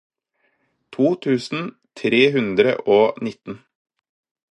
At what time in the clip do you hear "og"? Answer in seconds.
2.97-3.21